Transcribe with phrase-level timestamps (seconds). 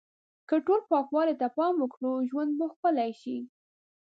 [0.49, 3.37] که ټول پاکوالی ته پام وکړو، ژوند به ښکلی شي.